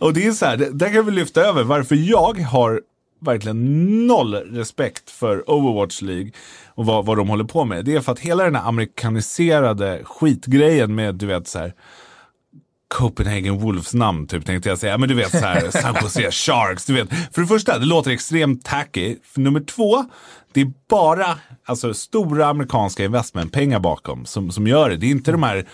[0.00, 2.80] Och det är så här, det, där kan vi lyfta över varför jag har
[3.24, 6.30] verkligen noll respekt för Overwatch League
[6.66, 7.84] och vad, vad de håller på med.
[7.84, 11.74] Det är för att hela den här amerikaniserade skitgrejen med, du vet så här,
[12.88, 14.98] Copenhagen Wolves namn typ tänkte jag säga.
[14.98, 16.86] Men du vet så här, San Jose Sharks.
[16.86, 17.08] Du vet.
[17.34, 19.16] För det första, det låter extremt tacky.
[19.24, 20.04] För nummer två,
[20.52, 24.96] det är bara alltså, stora amerikanska investmentpengar bakom som, som gör det.
[24.96, 25.66] Det är inte de här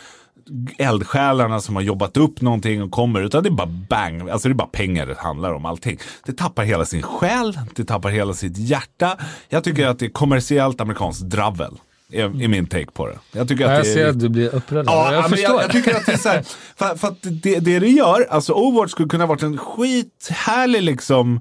[0.79, 4.53] eldsjälarna som har jobbat upp någonting och kommer, utan det är bara bang, alltså det
[4.53, 5.99] är bara pengar det handlar om allting.
[6.27, 9.19] Det tappar hela sin själ, det tappar hela sitt hjärta.
[9.49, 11.81] Jag tycker att det är kommersiellt amerikanskt dravel.
[12.13, 13.19] Är, är min take på det.
[13.33, 14.87] Jag, tycker att jag det, ser att du blir upprörd.
[14.87, 15.55] Ja, jag, förstår.
[15.55, 16.45] Jag, jag, tycker att det är så här,
[16.77, 21.41] för, för, att det, det det gör, alltså Overwatch skulle kunna varit en skithärlig liksom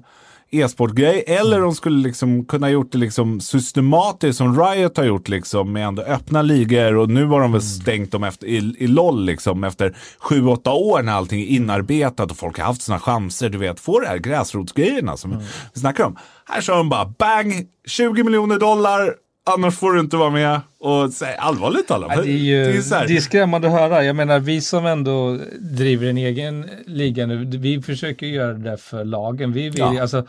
[0.50, 1.24] e-sportgrej.
[1.26, 5.86] Eller de skulle liksom kunna gjort det liksom systematiskt som Riot har gjort liksom med
[5.86, 7.70] ändå öppna ligor och nu har de väl mm.
[7.70, 12.30] stängt dem efter, i, i LOL liksom efter sju, åtta år när allting är inarbetat
[12.30, 15.44] och folk har haft sina chanser, du vet, få det här gräsrotsgrejerna som mm.
[15.74, 16.16] vi snackar om.
[16.46, 19.14] Här kör de bara bang, 20 miljoner dollar,
[19.54, 20.60] annars får du inte vara med.
[20.78, 22.12] Och säg allvarligt talat.
[22.16, 24.04] Ja, det, är ju, det, är det är skrämmande att höra.
[24.04, 29.04] Jag menar, vi som ändå driver en egen liga nu, vi försöker göra det för
[29.04, 29.52] lagen.
[29.52, 30.02] Vi vill, ja.
[30.02, 30.26] alltså,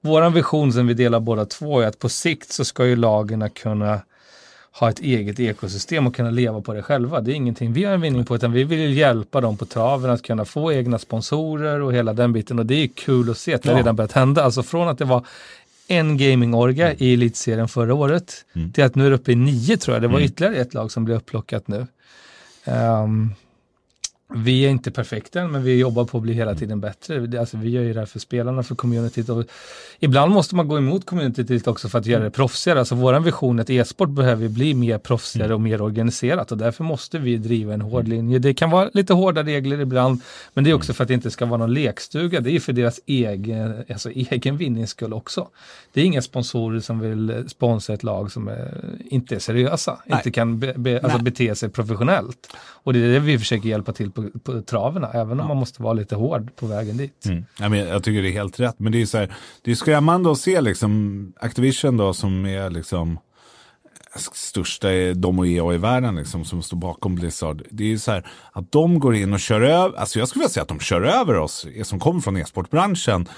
[0.00, 3.50] våran vision som vi delar båda två är att på sikt så ska ju lagen
[3.50, 4.00] kunna
[4.72, 7.20] ha ett eget ekosystem och kunna leva på det själva.
[7.20, 10.10] Det är ingenting vi har en vinning på utan vi vill hjälpa dem på traven
[10.10, 13.54] att kunna få egna sponsorer och hela den biten och det är kul att se
[13.54, 13.78] att det ja.
[13.78, 14.44] redan börjat hända.
[14.44, 15.26] Alltså från att det var
[15.88, 16.96] en gamingorga mm.
[17.00, 18.72] i elitserien förra året mm.
[18.72, 20.02] till att nu är det uppe i nio tror jag.
[20.02, 20.26] Det var mm.
[20.26, 21.86] ytterligare ett lag som blev upplockat nu.
[22.64, 23.34] Um,
[24.34, 27.40] vi är inte perfekta men vi jobbar på att bli hela tiden bättre.
[27.40, 29.28] Alltså, vi gör ju det här för spelarna, för communityt.
[29.28, 29.44] Och
[29.98, 32.78] ibland måste man gå emot communityt också för att göra det proffsigare.
[32.78, 36.84] Alltså vår vision är att e-sport behöver bli mer proffsigare och mer organiserat och därför
[36.84, 38.38] måste vi driva en hård linje.
[38.38, 40.20] Det kan vara lite hårda regler ibland,
[40.54, 42.40] men det är också för att det inte ska vara någon lekstuga.
[42.40, 45.48] Det är för deras egen, alltså egen vinnings skull också.
[45.92, 50.18] Det är inga sponsorer som vill sponsra ett lag som är, inte är seriösa, Nej.
[50.18, 52.48] inte kan be, be, alltså bete sig professionellt.
[52.82, 55.82] Och det är det vi försöker hjälpa till på, på traverna, även om man måste
[55.82, 57.26] vara lite hård på vägen dit.
[57.26, 57.44] Mm.
[57.60, 59.74] Ja, men jag tycker det är helt rätt, men det är så här, det är
[59.74, 63.18] skrämmande att se liksom Activision då som är liksom
[64.32, 67.62] största de och EA i världen liksom, som står bakom Blizzard.
[67.70, 70.40] Det är ju så här att de går in och kör över, alltså jag skulle
[70.40, 73.28] vilja säga att de kör över oss som kommer från e-sportbranschen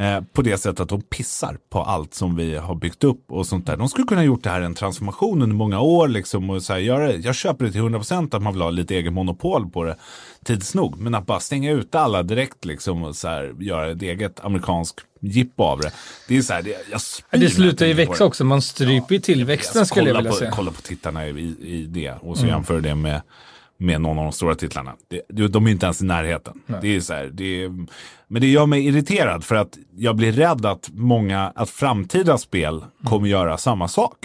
[0.00, 3.46] eh, på det sättet att de pissar på allt som vi har byggt upp och
[3.46, 3.76] sånt där.
[3.76, 6.80] De skulle kunna gjort det här en transformation under många år liksom och så här,
[6.80, 9.96] göra, jag köper det till 100% att man vill ha lite egen monopol på det
[10.44, 10.98] tids nog.
[10.98, 15.00] Men att bara stänga ut alla direkt liksom och så här, göra ett eget amerikanskt
[15.20, 15.92] jippo av det.
[16.28, 16.76] Det är så här, det,
[17.30, 20.50] jag Det slutar ju växa också, man stryper ju tillväxten skulle jag vilja på, säga.
[20.50, 22.54] Kolla på tittarna i, i det och så mm.
[22.54, 23.22] jämför det med
[23.80, 24.92] med någon av de stora titlarna.
[25.28, 26.60] Det, de är inte ens i närheten.
[26.82, 27.68] Det är så här, det är,
[28.28, 32.84] men det gör mig irriterad för att jag blir rädd att många, att framtida spel
[33.04, 34.16] kommer göra samma sak.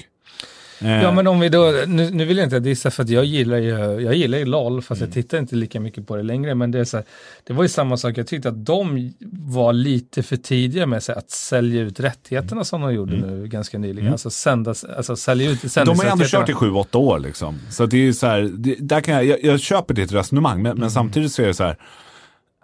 [0.79, 3.57] Ja men om vi då, nu, nu vill jag inte dissa för att jag gillar
[3.57, 3.69] ju,
[4.01, 6.55] jag gillar ju LOL fast jag tittar inte lika mycket på det längre.
[6.55, 7.05] Men det är så här,
[7.43, 11.15] det var ju samma sak, jag tyckte att de var lite för tidiga med sig
[11.15, 14.11] att sälja ut rättigheterna som de gjorde nu ganska nyligen.
[14.11, 17.59] Alltså, sända, alltså sälja ut De har ju ändå kört i sju, åtta år liksom.
[17.69, 20.61] Så det är ju så här, det, där kan jag, jag, jag köper ditt resonemang,
[20.61, 21.77] men, men samtidigt så är det så här,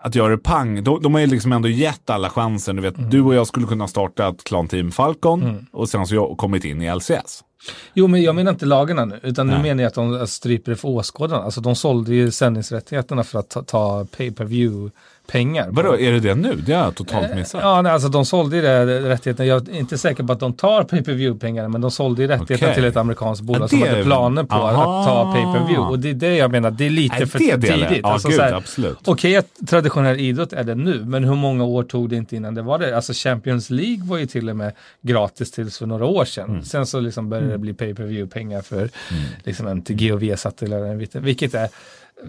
[0.03, 2.75] att göra det pang, de, de har ju liksom ändå gett alla chansen.
[2.75, 6.37] Du vet, du och jag skulle kunna starta ett klanteam Falcon och sen så jag
[6.37, 7.43] kommit in i LCS.
[7.93, 9.61] Jo, men jag menar inte lagarna nu, utan nu Nej.
[9.61, 11.43] menar jag att de stryper det för åskådarna.
[11.43, 14.91] Alltså de sålde ju sändningsrättigheterna för att ta, ta pay per view
[15.27, 15.67] pengar.
[15.71, 16.55] Vadå, är det det nu?
[16.55, 17.61] Det har jag totalt missat.
[17.63, 19.47] Ja, nej, alltså de sålde ju det, rättigheterna.
[19.47, 22.21] Jag är inte säker på att de tar pay per view pengarna men de sålde
[22.21, 22.75] ju rättigheterna Okej.
[22.75, 24.99] till ett amerikanskt bolag Ja, som hade planer på Aha.
[24.99, 25.91] att ta pay per view.
[25.91, 27.99] Och det är det jag menar, det är lite Nej, för det tidigt.
[28.03, 28.97] Ja, Alltså, gud, så här, absolut.
[29.07, 32.55] Okej att traditionell idrott är det nu, men hur många år tog det inte innan
[32.55, 32.95] det var det?
[32.95, 36.49] Alltså Champions League var ju till och med gratis tills för några år sedan.
[36.49, 36.63] Mm.
[36.63, 38.89] Sen så liksom började det bli pay per view pengar för
[39.43, 41.69] liksom MTG och Viasat eller en vilket är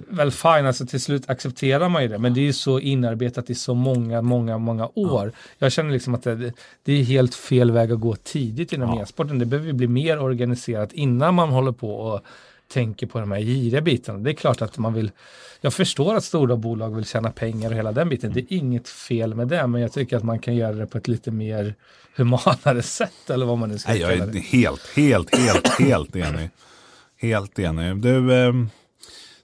[0.09, 3.51] väl fine, alltså till slut accepterar man ju det, men det är ju så inarbetat
[3.51, 5.33] i så många, många, många år.
[5.59, 6.53] Jag känner liksom att det,
[6.85, 9.03] det är helt fel väg att gå tidigt inom Ja.
[9.03, 9.39] e-sporten.
[9.39, 12.21] Det behöver ju bli mer organiserat innan man håller på och
[12.73, 14.19] tänker på de här giriga bitarna.
[14.19, 15.11] Det är klart att man vill,
[15.61, 18.33] jag förstår att stora bolag vill tjäna pengar och hela den biten.
[18.33, 20.99] Det är inget fel med det, men jag tycker att man kan göra det på
[20.99, 21.75] ett lite mer
[22.17, 24.39] humanare sätt eller vad man nu ska Nej, jag kalla är det.
[24.39, 26.51] helt, helt, helt, helt enig.
[27.19, 27.97] Helt enig.
[27.97, 28.69] Du, ehm,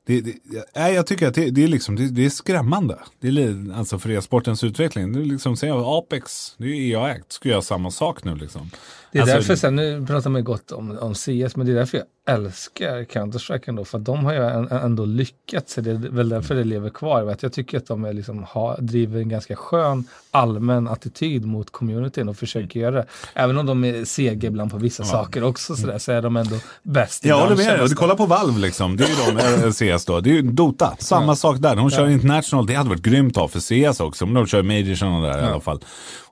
[0.09, 0.35] det, det,
[0.77, 2.99] nej, jag tycker att det, det är liksom, det, det är skrämmande.
[3.21, 5.13] Det är, alltså för e-sportens utveckling.
[5.13, 8.71] Det är liksom, säg, Apex, det är EA-ägt, ska göra samma sak nu liksom.
[9.13, 11.73] Det är Alltså, därför, sen, nu pratar man ju gott om, om CS, men det
[11.73, 15.75] är därför jag älskar Counter-Strike ändå, för de har ju ändå lyckats.
[15.75, 17.31] Det är väl därför det lever kvar.
[17.31, 21.71] Att jag tycker att de är liksom, ha, driver en ganska skön allmän attityd mot
[21.71, 23.07] communityn och försöker göra det.
[23.35, 26.57] Även om de är sega ibland på vissa saker också, sådär, så är de ändå
[26.83, 27.95] bäst Jag håller med dig.
[27.95, 28.97] Kollar på Valve liksom.
[28.97, 30.21] Det är ju de, eh, CS då.
[30.21, 30.97] Det är ju Dota.
[30.99, 31.77] Samma sak där.
[31.77, 32.67] De kör international.
[32.67, 34.27] Det hade varit grymt ha för CS också.
[34.27, 35.81] Men de kör majorsen och där i alla fall.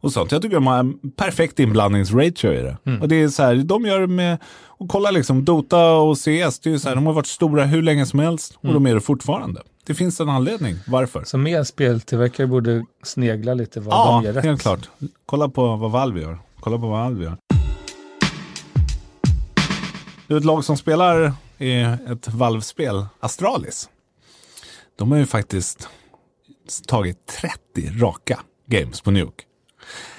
[0.01, 0.33] Och sånt.
[0.33, 2.77] Jag tycker de har en perfekt inblandningsratio i det.
[2.87, 3.03] Mm.
[3.03, 4.39] Och det är så här, de gör det med,
[4.79, 6.25] och kolla liksom Dota och CS.
[6.61, 8.55] Det är ju så här, de har varit stora hur länge som helst.
[8.57, 8.75] Och Mm.
[8.75, 9.63] de är det fortfarande.
[9.87, 10.77] Det finns en anledning.
[10.87, 11.25] Varför?
[11.25, 14.45] Så mer speltillverkare borde snegla lite vad Ja, de gör rätt.
[14.45, 14.89] helt klart.
[15.27, 16.39] Kolla på vad Valve gör.
[16.61, 17.37] Kolla på vad Valve gör.
[20.27, 23.89] Du, ett lag som spelar i ett Valve-spel, Astralis.
[24.99, 25.89] De har ju faktiskt
[26.87, 29.45] tagit 30 raka games på Nuke.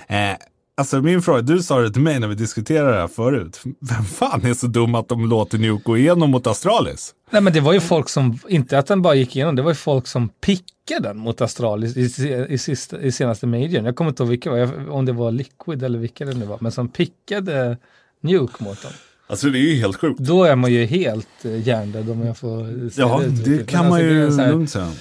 [0.07, 0.31] Eh,
[0.77, 3.61] alltså min fråga, du sa det till mig när vi diskuterade det här förut.
[3.79, 7.13] Vem fan är så dum att de låter Nuke gå igenom mot Astralis?
[7.29, 9.71] Nej men det var ju folk som, inte att den bara gick igenom, det var
[9.71, 13.85] ju folk som pickade den mot Astralis i, i, sista, i senaste majorn.
[13.85, 16.45] Jag kommer inte ihåg vilka det var, om det var Liquid eller vilka det nu
[16.45, 17.77] var, men som pickade
[18.21, 18.91] Nuke mot dem.
[19.29, 20.19] Alltså det är ju helt sjukt.
[20.19, 23.79] Då är man ju helt eh, hjärndöd om jag får säga Ja, det Men kan
[23.79, 24.91] alltså, man det är ju lugnt säga.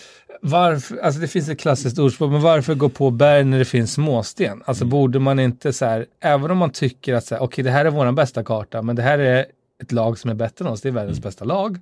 [0.51, 3.93] Varför, alltså det finns ett klassiskt ordspråk, men varför gå på berg när det finns
[3.93, 4.63] småsten?
[4.67, 4.91] Alltså Mm.
[4.91, 7.85] borde man inte så här, även om man tycker att så här, okej det här
[7.85, 9.47] är vår bästa karta, men det här är
[9.83, 11.23] ett lag som är bättre än oss, det är världens Mm.
[11.29, 11.79] bästa lag.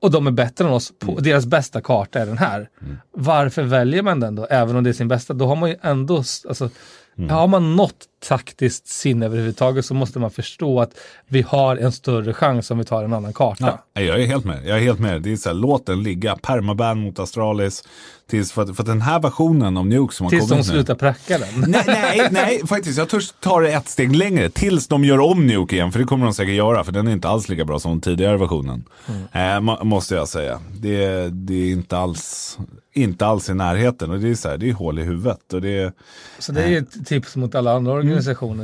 [0.00, 2.68] Och de är bättre än oss, på, deras bästa karta är den här.
[2.82, 2.96] Mm.
[3.12, 5.34] Varför väljer man den då, även om det är sin bästa?
[5.34, 6.70] Då har man ju ändå, alltså,
[7.18, 7.30] Mm.
[7.30, 10.90] har man något taktiskt sinne överhuvudtaget så måste man förstå att
[11.28, 13.78] vi har en större chans om vi tar en annan karta.
[13.94, 14.66] Ja, jag är helt med.
[14.66, 15.22] Jag är helt med.
[15.22, 16.36] Det är så här, låt den ligga.
[16.36, 17.84] Permaban mot Astralis.
[18.30, 20.66] Tills för, att, för att den här versionen av Nuke som har Tills de kommit
[20.66, 20.72] nu.
[20.72, 21.48] slutar pracka den.
[21.70, 22.98] Nej, nej, nej, faktiskt.
[22.98, 24.50] Jag törs ta det ett steg längre.
[24.50, 25.92] Tills de gör om Nuke igen.
[25.92, 26.84] För det kommer de säkert göra.
[26.84, 28.84] För den är inte alls lika bra som den tidigare versionen.
[29.32, 30.60] Eh, må, måste jag säga.
[30.80, 32.58] Det, det är inte alls,
[32.92, 34.10] inte alls i närheten.
[34.10, 35.52] Och det är så här, det är hål i huvudet.
[35.52, 35.94] Och det
[36.38, 38.11] Så det är ju ett tips mot alla andra organisationer.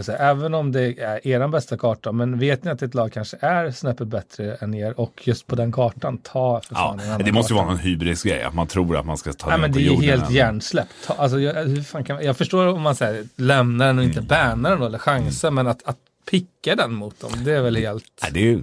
[0.02, 3.36] Så även om det är er bästa karta, men vet ni att ett lag kanske
[3.40, 7.06] är snäppet bättre än er och just på den kartan, ta för ja, fan en
[7.06, 8.42] annan det måste ju vara någon hybrisgrej.
[8.42, 10.08] Att man tror att man ska ta Nej, men på det är jorden.
[10.08, 10.92] helt hjärnsläppt.
[11.06, 14.18] Ta- Alltså, jag, hur fan kan, jag förstår om man säger lämnar den och inte
[14.18, 14.28] Mm.
[14.28, 15.96] bannar den eller chansar, men att, att
[16.30, 18.04] picka den mot dem, det är väl helt...
[18.22, 18.62] Nej, det är ju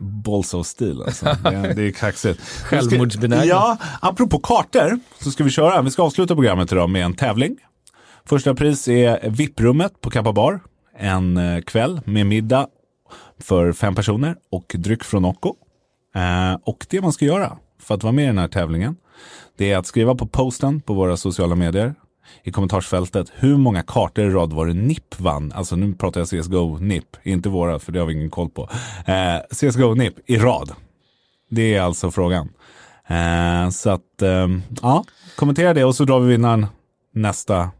[0.00, 1.24] balls of steel alltså.
[1.42, 2.40] det, är- det är kaxigt.
[2.40, 3.48] Självmordsbenägen.
[3.48, 5.82] Ja, apropå kartor så ska vi köra.
[5.82, 7.56] Vi ska avsluta programmet idag med en tävling.
[8.28, 10.60] Första pris är VIP-rummet på Kappa Bar.
[10.98, 12.66] En eh, kväll med middag
[13.38, 15.54] för fem personer och dryck från Nocco.
[16.14, 18.96] Eh, och det man ska göra för att vara med i den här tävlingen
[19.56, 21.94] det är att skriva på posten på våra sociala medier
[22.42, 25.52] i kommentarsfältet hur många kartor i rad var det NIP vann.
[25.52, 28.68] Alltså nu pratar jag CSGO NIP, inte våra för det har vi ingen koll på.
[29.06, 30.72] Eh, CSGO NIP i rad.
[31.50, 32.48] Det är alltså frågan.
[33.06, 34.48] Eh, så att, eh,
[34.82, 35.04] ja,
[35.36, 36.66] kommentera det och så drar vi vinnaren
[37.14, 37.70] nästa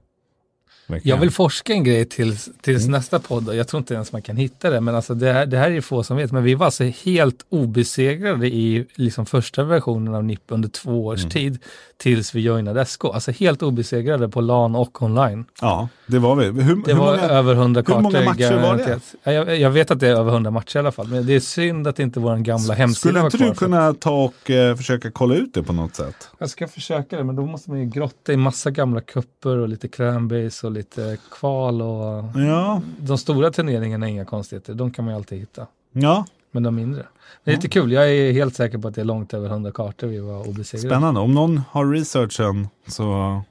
[1.02, 2.92] jag vill forska en grej tills, tills mm.
[2.92, 3.54] nästa podd.
[3.54, 4.80] Jag tror inte ens man kan hitta det.
[4.80, 6.32] Men alltså det, här, det här är få som vet.
[6.32, 11.20] Men vi var alltså helt obesegrade i liksom första versionen av NIP under två års
[11.20, 11.30] mm.
[11.30, 11.58] tid.
[11.96, 13.04] Tills vi joinade SK.
[13.04, 15.44] Alltså helt obesegrade på LAN och online.
[15.60, 16.44] Ja, det var vi.
[16.44, 17.94] Hur, det hur var många, över 100 kartor.
[17.96, 19.32] Hur många matcher var det?
[19.32, 21.08] Jag, jag, vet att det är över 100 matcher i alla fall.
[21.08, 22.98] Men det är synd att inte vår gamla hemsida.
[22.98, 26.30] Skulle inte du kunna ta och uh, försöka kolla ut det på något sätt?
[26.38, 27.24] Jag ska försöka det.
[27.24, 31.18] Men då måste man ju grotta i massa gamla kupper och lite cranbase och lite
[31.30, 32.82] kval och ja.
[32.98, 34.74] de stora turneringarna är inga konstigheter.
[34.74, 35.66] De kan man ju alltid hitta.
[35.92, 36.26] Ja.
[36.52, 37.06] Men de mindre.
[37.44, 37.92] Det är lite kul.
[37.92, 40.88] Jag är helt säker på att det är långt över 100 kartor vi var obesegrade.
[40.88, 41.20] Spännande.
[41.20, 43.42] Om någon har researchen så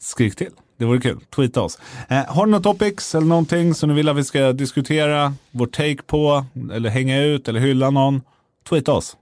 [0.00, 0.50] skrik till.
[0.76, 1.20] Det vore kul.
[1.34, 1.78] Tweeta oss.
[2.08, 5.66] Eh, har ni några topics eller någonting som ni vill att vi ska diskutera, vår
[5.66, 8.22] take på, eller hänga ut eller hylla någon?
[8.68, 9.16] Tweeta oss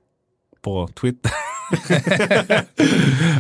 [0.63, 1.33] på Twitter.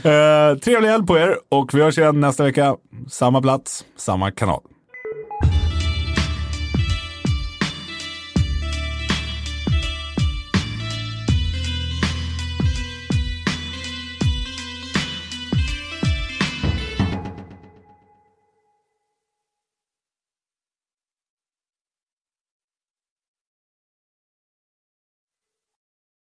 [0.05, 2.77] eh, trevlig helg på er och vi hörs igen nästa vecka.
[3.11, 4.63] Samma plats, samma kanal.